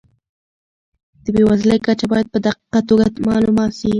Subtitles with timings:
[1.23, 3.89] د بېوزلۍ کچه باید په دقیقه توګه معلومه سي.